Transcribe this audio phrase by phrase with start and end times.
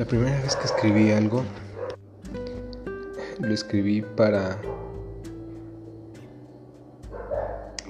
[0.00, 1.44] La primera vez que escribí algo,
[3.38, 4.56] lo escribí para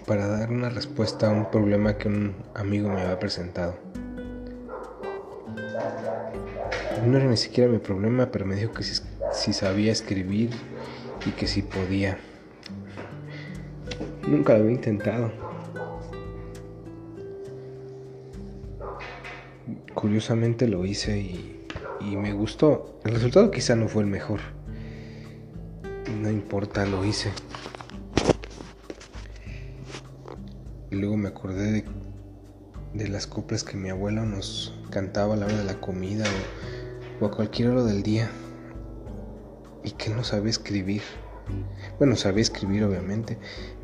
[0.09, 3.77] para dar una respuesta a un problema que un amigo me había presentado.
[7.07, 10.51] No era ni siquiera mi problema, pero me dijo que si, sabía escribir
[11.25, 12.19] y que si podía.
[14.27, 15.31] Nunca lo había intentado.
[19.95, 21.60] Curiosamente lo hice y,
[22.01, 23.01] y me gustó.
[23.05, 24.41] El resultado quizá no fue el mejor.
[26.21, 27.31] No importa, lo hice.
[30.91, 31.85] Y luego me acordé de,
[32.95, 36.25] de, las coplas que mi abuela nos cantaba a la hora de la comida
[37.21, 38.31] o, a cualquier hora del día.
[39.85, 41.03] Y que no sabía escribir.
[41.99, 43.39] Bueno, sabía escribir obviamente,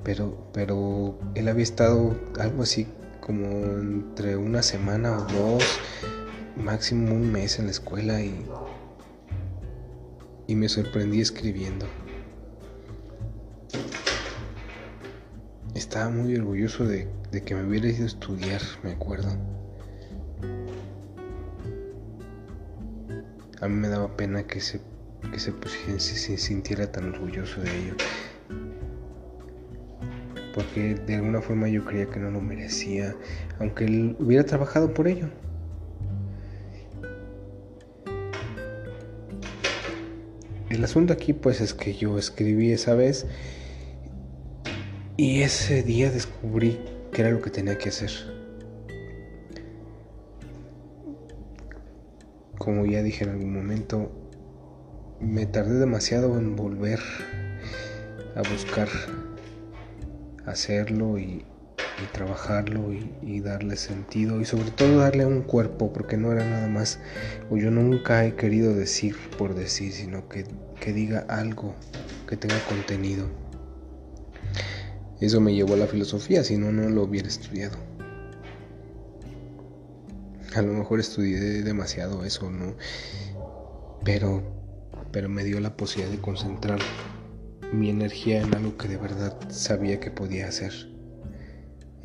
[0.04, 2.86] pero, pero él había estado algo así
[3.20, 5.80] como entre una semana o dos,
[6.56, 8.44] máximo un mes en la escuela y,
[10.46, 11.86] y me sorprendí escribiendo.
[15.74, 17.08] Estaba muy orgulloso de,
[17.44, 19.28] que me hubiera ido a estudiar, me acuerdo.
[23.60, 24.80] A mí me daba pena que se,
[25.32, 25.52] que se,
[26.00, 27.94] se sintiera tan orgulloso de ello.
[30.54, 33.14] Porque de alguna forma yo creía que no lo merecía,
[33.58, 35.28] aunque él hubiera trabajado por ello.
[40.76, 43.24] El asunto aquí pues es que yo escribí esa vez
[45.16, 46.78] y ese día descubrí
[47.12, 48.10] que era lo que tenía que hacer.
[52.58, 54.12] Como ya dije en algún momento,
[55.18, 57.00] me tardé demasiado en volver
[58.34, 58.88] a buscar
[60.44, 61.42] hacerlo y,
[62.04, 66.98] trabajarlo y, darle sentido y sobre todo darle un cuerpo porque no era nada más
[67.50, 70.44] o yo nunca he querido decir por decir sino que,
[70.80, 71.74] que diga algo
[72.26, 73.30] que tenga contenido
[75.20, 77.78] eso me llevó a la filosofía, si no, no lo hubiera estudiado.
[80.54, 82.76] A lo mejor estudié demasiado eso, ¿no?
[84.04, 84.42] Pero,
[85.12, 86.78] pero me dio la posibilidad de concentrar
[87.72, 90.95] mi energía en algo que de verdad sabía que podía hacer.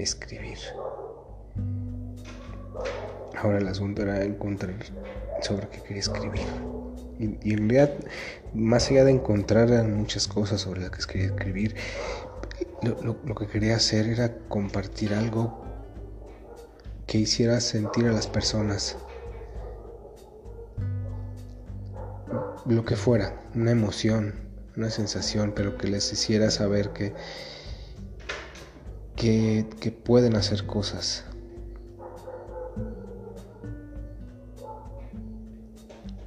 [0.03, 0.57] Escribir.
[3.37, 4.75] Ahora el asunto era encontrar
[5.41, 6.45] sobre qué quería escribir.
[7.19, 7.93] Y, en realidad,
[8.53, 11.75] más allá de encontrar muchas cosas sobre las que quería escribir,
[12.81, 15.63] lo, que quería hacer era compartir algo
[17.05, 18.97] que hiciera sentir a las personas
[22.65, 24.33] lo que fuera, una emoción,
[24.77, 27.13] una sensación, pero que les hiciera saber que,
[29.15, 29.65] que,
[30.03, 31.25] pueden hacer cosas.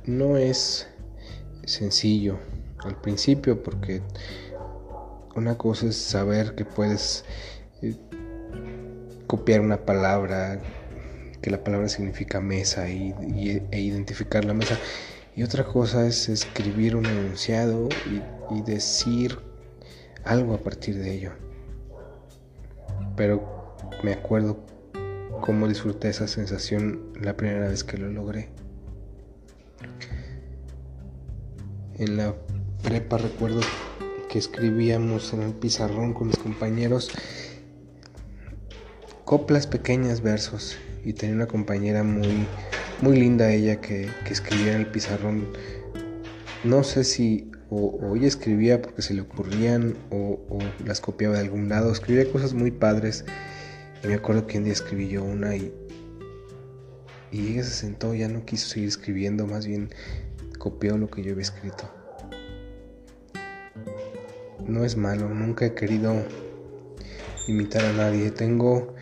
[0.06, 0.88] No es
[1.64, 2.38] sencillo
[2.80, 4.02] al principio porque
[5.34, 7.24] una cosa es saber que puedes
[7.80, 7.96] eh,
[9.26, 10.60] copiar una palabra,
[11.40, 13.14] que la palabra significa mesa y,
[13.70, 14.78] e identificar la mesa.
[15.36, 17.88] Y otra cosa es escribir un enunciado
[18.50, 19.38] y, decir
[20.22, 21.32] algo a partir de ello.
[23.16, 24.64] Pero me acuerdo
[25.40, 28.50] cómo disfruté esa sensación la primera vez que lo logré.
[31.96, 32.34] En la
[32.82, 33.60] prepa recuerdo
[34.38, 37.10] escribíamos en el pizarrón con mis compañeros
[39.24, 42.46] coplas pequeñas versos y tenía una compañera muy
[43.00, 45.48] muy linda ella que, escribía en el pizarrón
[46.64, 50.38] no sé si o, ella escribía porque se le ocurrían o,
[50.84, 53.24] las copiaba de algún lado escribía cosas muy padres
[54.02, 55.72] y me acuerdo que un día escribí yo una y
[57.32, 59.90] y ella se sentó ya no quiso seguir escribiendo más bien
[60.58, 61.90] copió lo que yo había escrito
[64.66, 66.14] no es malo, nunca he querido
[67.46, 68.30] imitar a nadie.
[68.30, 68.94] Tengo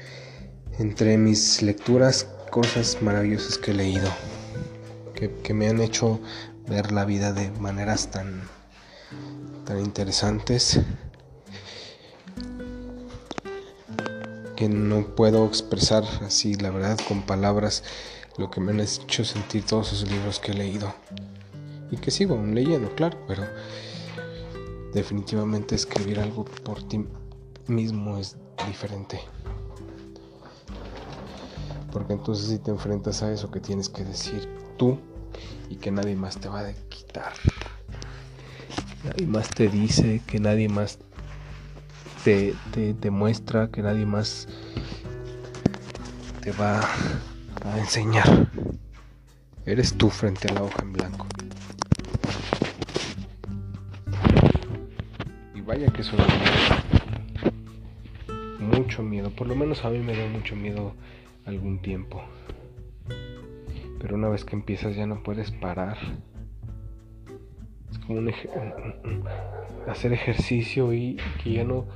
[0.78, 4.08] entre mis lecturas cosas maravillosas que he leído,
[5.14, 6.20] que, me han hecho
[6.72, 8.48] ver la vida de maneras tan,
[9.66, 10.80] tan interesantes
[14.56, 17.84] que no puedo expresar así, la verdad, con palabras
[18.38, 20.94] lo que me han hecho sentir todos esos libros que he leído
[21.90, 23.44] y que sigo leyendo, claro, pero
[24.94, 27.04] definitivamente escribir algo por ti
[27.66, 28.36] mismo es
[28.66, 29.20] diferente.
[31.92, 34.48] Porque entonces si te enfrentas a eso que tienes que decir
[34.78, 34.98] tú
[35.70, 37.32] y que nadie más te va a quitar.
[39.04, 40.98] Nadie más te dice, que nadie más
[42.24, 44.48] te, te demuestra, que nadie más
[46.40, 46.80] te va
[47.64, 48.48] a enseñar.
[49.64, 51.26] Eres tú frente a la hoja en blanco.
[55.54, 56.16] Y vaya que eso
[58.62, 60.94] mucho miedo, por lo menos a mí me dio mucho miedo
[61.46, 62.22] algún tiempo.
[64.02, 65.96] Pero una vez que empiezas ya no puedes parar.
[67.88, 68.32] Es como un
[69.88, 71.86] hacer ejercicio y que ya no,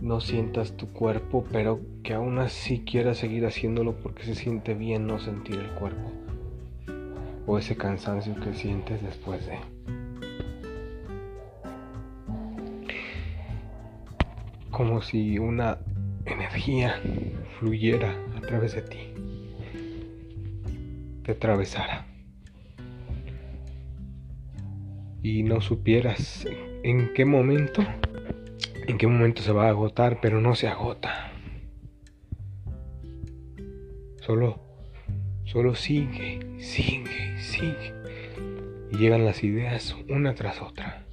[0.00, 5.06] no sientas tu cuerpo, pero que aún así quieras seguir haciéndolo porque se siente bien
[5.06, 6.10] no sentir el cuerpo.
[7.46, 9.58] O ese cansancio que sientes después de...
[14.72, 15.78] Como si una
[16.24, 17.00] energía
[17.60, 19.11] fluyera a través de ti,
[21.22, 22.06] te atravesara
[25.22, 26.46] y no supieras
[26.82, 27.84] en qué momento,
[28.86, 31.32] en qué momento se va a agotar, pero no se agota.
[34.20, 34.60] Solo,
[35.44, 37.94] solo sigue, sigue, sigue.
[38.90, 41.06] Y llegan las ideas una tras otra.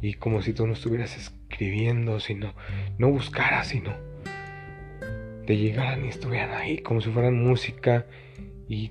[0.00, 2.54] Y como si tú no estuvieras escribiendo, sino,
[2.98, 3.92] no buscaras, sino
[5.46, 8.06] te llegaran y estuvieran ahí como si fueran música
[8.68, 8.90] y,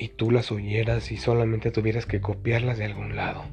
[0.00, 3.44] y tú las oyeras y solamente tuvieras que copiarlas de algún lado.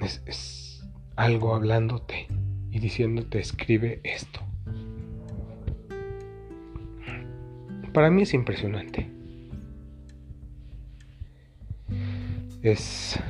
[0.00, 0.82] Es,
[1.16, 2.28] algo hablándote
[2.70, 4.40] y diciéndote escribe esto.
[7.92, 9.10] Para mí es impresionante.
[12.62, 13.20] Es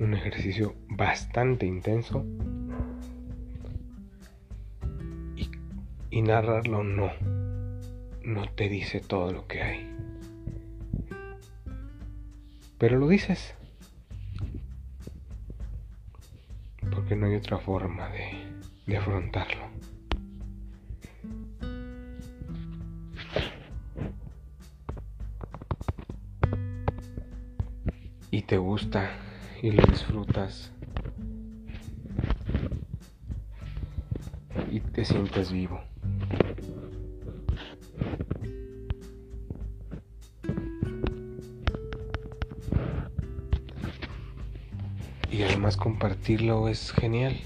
[0.00, 2.26] un ejercicio bastante intenso
[6.16, 7.12] y narrarlo no,
[8.24, 9.96] no te dice todo lo que hay.
[12.78, 13.54] Pero lo dices.
[16.90, 19.66] Porque no hay otra forma de, afrontarlo.
[28.30, 29.10] Y te gusta
[29.60, 30.72] y lo disfrutas
[34.70, 35.82] y te sientes vivo.
[45.36, 47.36] Y además compartirlo es genial.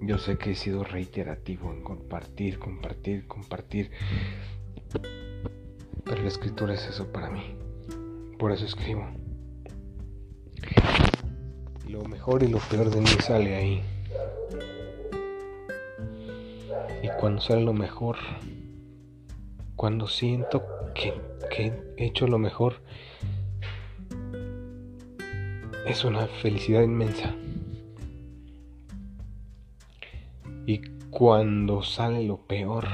[0.00, 3.90] Yo sé que he sido reiterativo en compartir, compartir, compartir.
[6.02, 7.56] Pero la escritura es eso para mí.
[8.38, 9.06] Por eso escribo.
[11.86, 13.82] Lo mejor y lo peor de mí sale ahí.
[17.02, 18.16] Y cuando sale lo mejor,
[19.74, 20.64] cuando siento
[20.94, 21.12] que,
[21.50, 22.80] que he hecho lo mejor,
[25.86, 27.34] es una felicidad inmensa.
[30.66, 32.88] Y cuando sale lo peor,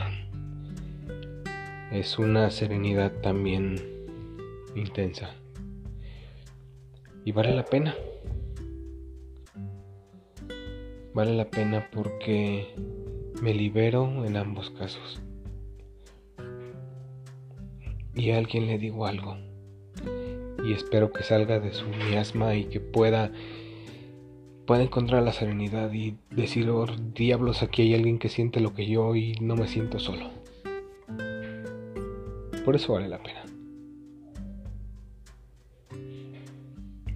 [1.91, 3.77] es una serenidad también
[4.75, 5.31] intensa.
[7.25, 7.95] Y vale la pena.
[11.15, 12.75] Vale la pena porque
[13.43, 15.23] me libero en ambos casos.
[18.15, 19.52] Y a alguien le digo algo.
[20.65, 23.33] Y espero que salga de su miasma y que pueda
[24.67, 28.87] pueda encontrar la serenidad y decir, oh, diablos, aquí hay alguien que siente lo que
[28.87, 30.31] yo y no me siento solo.
[32.65, 33.43] Por eso vale la pena.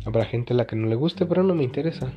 [0.05, 2.13] Habrá gente a la que no le guste, pero no me interesa.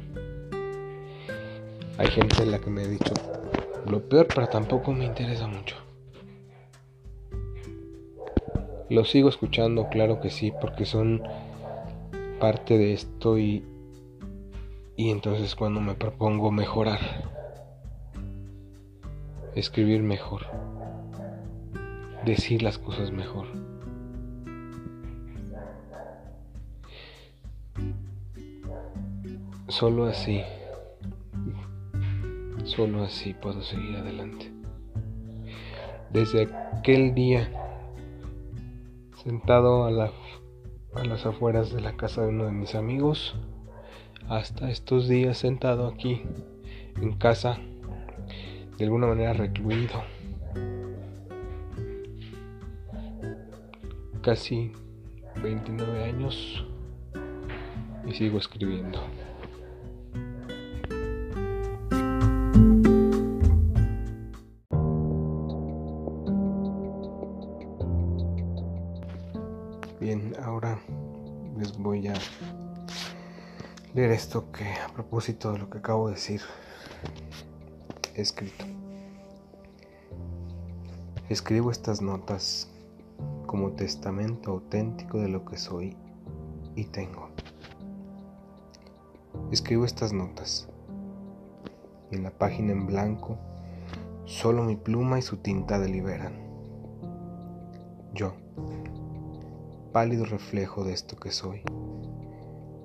[1.97, 3.13] Hay gente a la que me ha dicho
[3.89, 5.75] lo peor, pero tampoco me interesa mucho.
[8.89, 11.21] Lo sigo escuchando, claro que sí, porque son
[12.39, 13.63] parte de esto y,
[14.95, 16.99] y entonces cuando me propongo mejorar,
[19.53, 20.47] escribir mejor,
[22.25, 23.45] decir las cosas mejor.
[29.67, 30.41] Solo así,
[32.63, 34.51] solo así puedo seguir adelante.
[36.11, 37.68] Desde aquel día,
[39.23, 40.11] sentado a,
[40.95, 43.35] a las afueras de la casa de uno de mis amigos,
[44.27, 46.23] hasta estos días sentado aquí
[47.01, 47.59] en casa,
[48.77, 50.01] de alguna manera recluido.
[54.21, 54.71] Casi
[55.41, 56.65] 29 años
[58.07, 58.99] y sigo escribiendo.
[71.57, 72.13] Les voy a
[73.93, 76.41] leer esto que a propósito de lo que acabo de decir,
[78.15, 78.65] he escrito.
[81.29, 82.69] Escribo estas notas
[83.45, 85.95] como testamento auténtico de lo que soy
[86.75, 87.29] y tengo.
[89.51, 90.67] Escribo estas notas
[92.11, 93.37] y en la página en blanco
[94.25, 96.48] solo mi pluma y su tinta deliberan.
[99.91, 101.61] Pálido reflejo de esto que soy,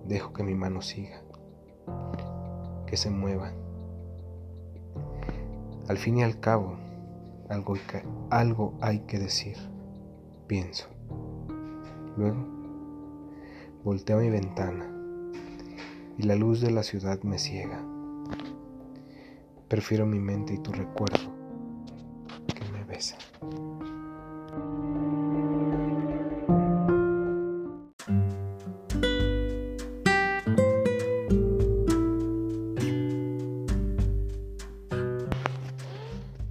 [0.06, 1.22] dejo que mi mano siga,
[2.86, 3.52] que se mueva.
[5.88, 6.76] Al fin y al cabo,
[7.48, 7.74] algo,
[8.30, 9.56] algo hay que decir,
[10.46, 10.88] pienso.
[12.16, 12.46] Luego,
[13.84, 14.90] volteo a mi ventana
[16.16, 17.84] y la luz de la ciudad me ciega.
[19.68, 21.33] Prefiero mi mente y tu recuerdo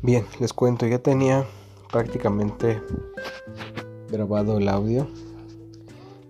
[0.04, 1.46] Bien, les cuento, ya tenía
[1.90, 2.84] prácticamente
[4.12, 5.08] grabado el audio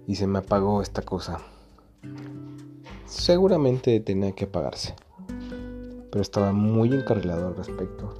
[0.06, 1.40] y se me apagó esta cosa.
[3.08, 4.94] Seguramente tenía que apagarse,
[6.12, 8.14] pero estaba muy encarrilado al respecto.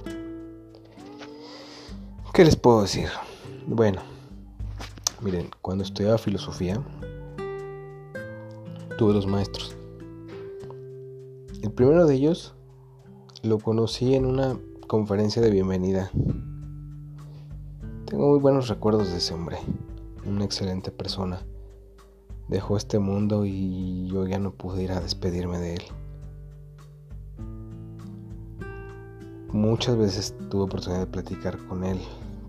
[2.32, 3.08] ¿Qué les puedo decir?
[3.68, 4.02] Bueno,
[5.20, 6.82] miren, cuando estudiaba filosofía,
[8.98, 9.76] tuve dos maestros.
[11.62, 12.56] El primero de ellos
[13.44, 14.58] lo conocí en una
[14.94, 16.08] conferencia de bienvenida.
[18.06, 19.58] Tengo muy buenos recuerdos de ese hombre,
[20.24, 21.40] una excelente persona.
[22.46, 25.82] Dejó este mundo y yo ya no pude ir a despedirme de él.
[29.48, 31.98] Muchas veces tuve oportunidad de platicar con él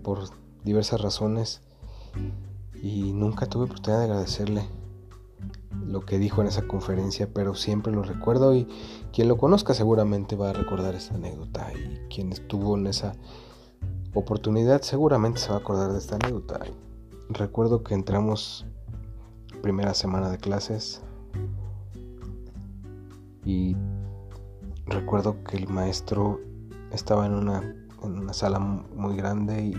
[0.04, 0.20] por
[0.62, 1.62] diversas razones
[2.80, 4.62] y nunca tuve oportunidad de agradecerle
[5.84, 8.66] lo que dijo en esa conferencia, pero siempre lo recuerdo y
[9.12, 13.14] quien lo conozca seguramente va a recordar esa anécdota y quien estuvo en esa
[14.14, 16.60] oportunidad seguramente se va a acordar de esta anécdota.
[17.28, 18.66] Recuerdo que entramos
[19.62, 21.02] primera semana de clases
[23.44, 23.76] y
[24.86, 26.40] recuerdo que el maestro
[26.92, 27.60] estaba en una,
[28.02, 29.72] en una sala muy grande y,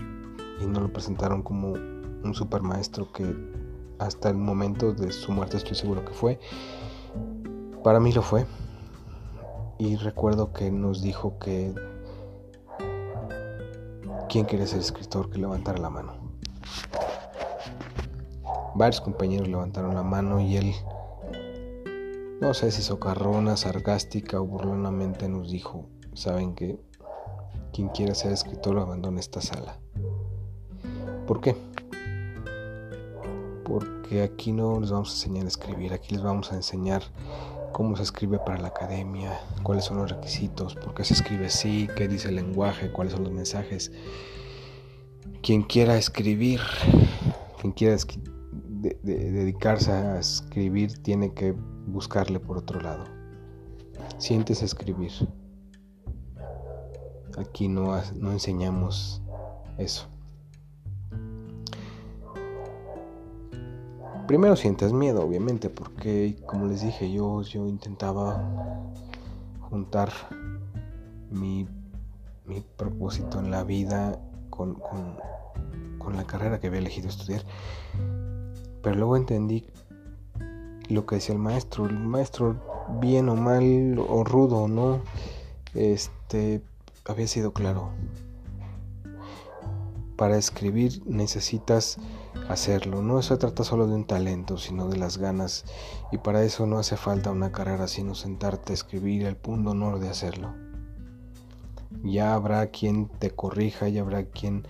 [0.62, 3.34] y nos lo presentaron como un super maestro que
[3.98, 6.38] hasta el momento de su muerte estoy seguro que fue.
[7.82, 8.46] Para mí lo fue.
[9.78, 11.74] Y recuerdo que nos dijo que
[14.28, 15.30] ¿quién quiere ser escritor?
[15.30, 16.14] Que levantara la mano.
[18.74, 20.74] Varios compañeros levantaron la mano y él,
[22.40, 26.78] no sé si socarrona, sarcástica o burlonamente nos dijo, ¿saben que
[27.72, 29.78] Quien quiera ser escritor abandone esta sala.
[31.26, 31.54] ¿Por qué?
[33.68, 37.02] Porque aquí no les vamos a enseñar a escribir, aquí les vamos a enseñar
[37.72, 41.88] cómo se escribe para la academia, cuáles son los requisitos, por qué se escribe así,
[41.96, 43.92] qué dice el lenguaje, cuáles son los mensajes.
[45.42, 46.60] Quien quiera escribir,
[47.60, 47.96] quien quiera
[49.02, 51.52] dedicarse a escribir, tiene que
[51.86, 53.04] buscarle por otro lado.
[54.18, 55.12] Sientes escribir.
[57.36, 59.22] Aquí no, no enseñamos
[59.76, 60.08] eso.
[64.28, 68.44] Primero sientes miedo, obviamente, porque como les dije, yo, yo intentaba
[69.70, 70.12] juntar
[71.30, 71.66] mi,
[72.76, 74.20] propósito en la vida
[74.50, 77.42] con, con la carrera que había elegido estudiar.
[78.82, 79.66] Pero luego entendí
[80.88, 81.86] lo que decía el maestro.
[81.86, 82.56] El maestro,
[83.00, 85.00] bien o mal, o rudo o no,
[85.74, 86.62] este,
[87.06, 87.90] había sido claro.
[90.16, 91.98] Para escribir necesitas
[92.48, 93.02] hacerlo.
[93.02, 95.64] No se trata solo de un talento, sino de las ganas,
[96.10, 99.98] y para eso no hace falta una carrera, sino sentarte a escribir el punto honor
[100.00, 100.54] de hacerlo.
[102.02, 104.66] Ya habrá quien te corrija, ya habrá quien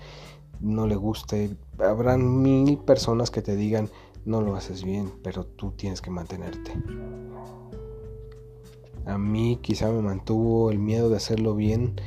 [0.60, 3.88] no le guste, habrán mil personas que te digan
[4.24, 6.72] no lo haces bien, pero tú tienes que mantenerte.
[9.06, 11.98] A mí quizá me mantuvo el miedo de hacerlo bien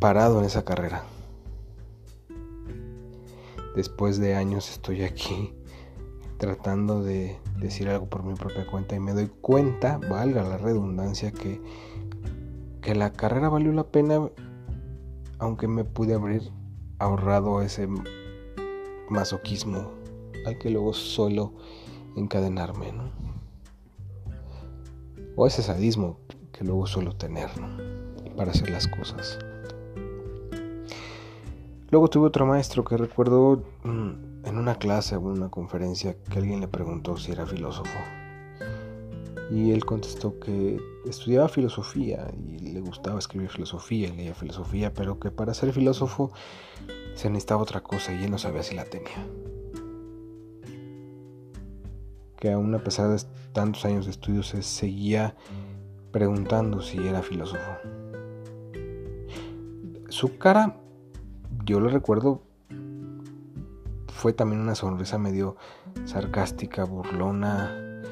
[0.00, 1.04] parado en esa carrera.
[3.74, 5.54] Después de años estoy aquí
[6.38, 11.32] tratando de decir algo por mi propia cuenta y me doy cuenta, valga la redundancia,
[11.32, 11.60] que,
[12.80, 14.30] que la carrera valió la pena
[15.38, 16.42] aunque me pude haber
[16.98, 17.88] ahorrado ese
[19.08, 19.90] masoquismo
[20.46, 21.54] al que luego suelo
[22.16, 23.10] encadenarme, ¿no?
[25.36, 26.18] O ese sadismo
[26.52, 27.48] que luego suelo tener,
[28.36, 29.38] Para hacer las cosas.
[31.90, 36.38] Luego tuve otro maestro que recuerdo mm, en una clase o en una conferencia que
[36.38, 37.98] alguien le preguntó si era filósofo.
[39.50, 45.18] Y él contestó que estudiaba filosofía y le gustaba escribir filosofía y leía filosofía, pero
[45.18, 46.30] que para ser filósofo
[47.14, 49.26] se necesitaba otra cosa y él no sabía si la tenía.
[52.36, 53.20] Que aún a pesar de
[53.52, 55.34] tantos años de estudios se seguía
[56.12, 57.72] preguntando si era filósofo.
[60.08, 60.79] Su cara,
[61.70, 62.42] yo lo recuerdo,
[64.08, 65.56] fue también una sonrisa medio
[66.04, 68.02] sarcástica, burlona,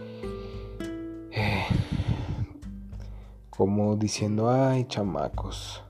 [1.32, 1.64] eh,
[3.50, 5.82] como diciendo, ay chamacos,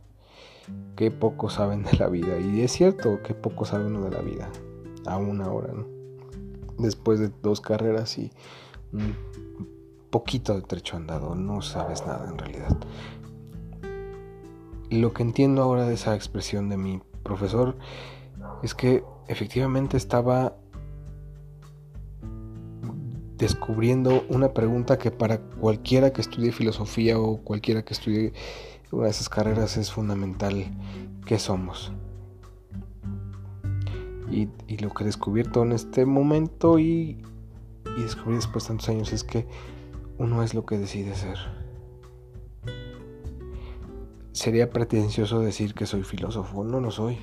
[0.96, 2.38] qué poco saben de la vida.
[2.38, 4.48] Y es cierto, qué poco sabe uno de la vida,
[5.06, 5.86] aún ahora, ¿no?
[6.78, 8.32] Después de dos carreras y
[8.94, 9.14] un
[10.08, 12.78] poquito de trecho andado, no sabes nada en realidad.
[14.88, 17.76] Lo que entiendo ahora de esa expresión de mi profesor
[18.62, 20.56] es que efectivamente estaba
[23.36, 28.32] descubriendo una pregunta que para cualquiera que estudie filosofía o cualquiera que estudie
[28.90, 30.64] una de esas carreras es fundamental.
[31.24, 31.92] ¿Qué somos?
[34.30, 34.48] Y,
[34.78, 37.22] lo que he descubierto en este momento y,
[37.96, 39.46] y descubrí después de tantos años es que
[40.18, 41.38] uno es lo que decide ser.
[44.38, 47.18] Sería pretencioso decir que soy filósofo, no lo soy.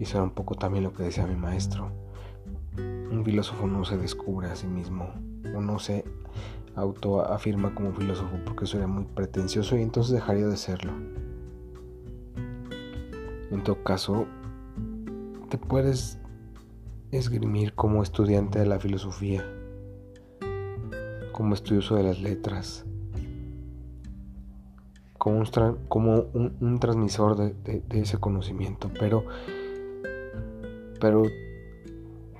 [0.00, 1.92] Y será un poco también lo que decía mi maestro.
[2.76, 5.14] Un filósofo no se descubre a sí mismo,
[5.54, 6.04] o no se
[6.74, 10.90] autoafirma como filósofo porque sería muy pretencioso y entonces dejaría de serlo.
[13.52, 14.26] En todo caso,
[15.50, 16.18] te puedes
[17.12, 19.44] esgrimir como estudiante de la filosofía,
[21.30, 22.86] como estudioso de las letras,
[25.20, 29.22] como un, como un, transmisor de, ese conocimiento, pero
[30.98, 31.24] pero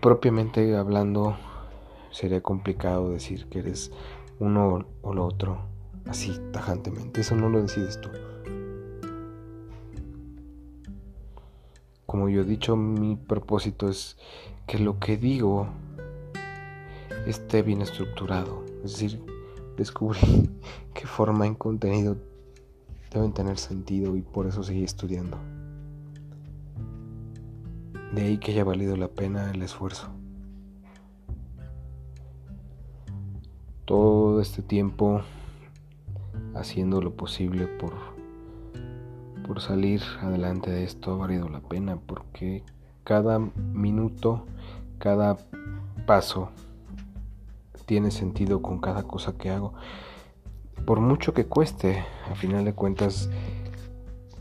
[0.01, 1.37] propiamente hablando
[2.11, 3.93] sería complicado decir que eres
[4.39, 5.59] uno o lo otro
[6.07, 7.21] así tajantemente.
[7.21, 8.09] Eso no lo decides tú.
[12.07, 14.17] Como yo he dicho, mi propósito es
[14.67, 15.67] que lo que digo
[17.27, 18.65] esté bien estructurado.
[18.83, 19.23] Es decir,
[19.77, 20.51] descubrir
[20.95, 22.17] qué forma en contenido
[23.11, 25.39] deben tener sentido y por eso seguí estudiando.
[28.15, 30.09] De ahí que haya valido la pena el esfuerzo.
[33.85, 35.23] Todo este tiempo
[36.55, 37.93] haciendo lo posible por,
[39.47, 42.65] por salir adelante de esto ha valido la pena porque
[43.05, 44.47] cada minuto,
[44.99, 45.37] cada
[46.07, 46.51] paso
[47.87, 49.75] tiene sentido con cada cosa que hago.
[50.87, 53.31] Por mucho que cueste, a final de cuentas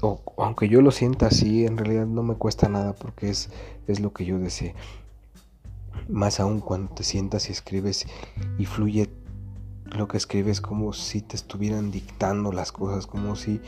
[0.01, 3.49] o aunque yo lo sienta así, en realidad no me cuesta nada porque es,
[3.87, 4.73] es lo que yo deseo.
[6.07, 8.07] Más aún cuando te sientas y escribes
[8.57, 9.09] y fluye
[9.85, 13.61] lo que escribes como si te estuvieran dictando las cosas, como si,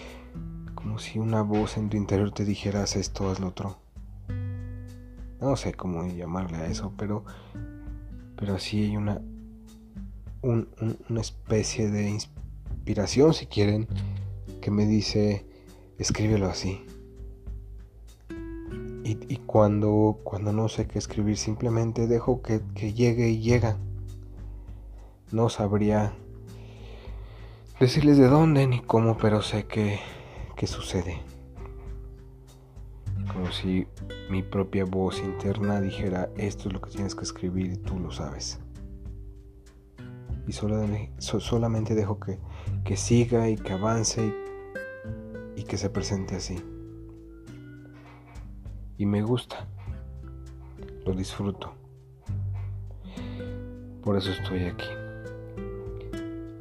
[0.76, 3.78] como si una voz en tu interior te dijera esto, haz lo otro.
[5.40, 7.26] No sé cómo llamarle a eso, pero,
[8.38, 9.22] pero sí hay una,
[10.44, 12.40] una especie de inspiración,
[13.34, 13.88] si quieren,
[14.62, 15.46] que me dice,
[15.98, 16.86] escríbelo así.
[19.04, 22.62] Y, cuando, cuando no sé qué escribir, simplemente dejo que,
[22.94, 23.78] llegue y llega.
[25.32, 26.13] No sabría
[27.80, 30.00] decirles de dónde ni cómo, pero sé que,
[30.56, 31.22] que sucede.
[33.34, 33.86] Como si
[34.30, 38.12] mi propia voz interna dijera, esto es lo que tienes que escribir y tú lo
[38.12, 38.60] sabes.
[40.48, 42.39] Y solamente dejo que,
[42.84, 44.34] que siga y que avance
[45.56, 46.62] y que se presente así.
[48.97, 49.67] Y me gusta,
[51.06, 51.74] lo disfruto.
[54.04, 54.88] Por eso estoy aquí.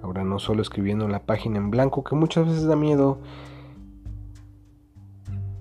[0.03, 3.19] Ahora no solo escribiendo la página en blanco, que muchas veces da miedo,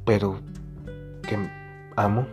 [0.05, 0.39] pero
[1.27, 1.37] que
[1.95, 2.25] amo.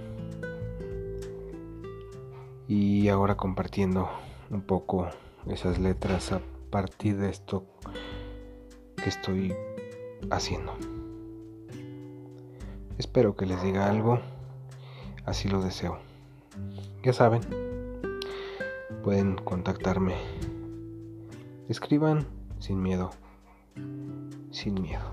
[2.68, 4.08] Y ahora compartiendo
[4.50, 5.08] un poco
[5.46, 6.32] esas letras
[6.70, 7.66] partir de esto
[8.96, 9.54] que estoy
[10.30, 10.74] haciendo.
[12.98, 14.20] Espero que les diga algo,
[15.24, 15.98] así lo deseo.
[17.02, 17.42] Ya saben,
[19.02, 20.14] pueden contactarme.
[21.68, 22.26] Escriban
[22.58, 23.10] sin miedo,
[24.50, 25.10] sin miedo.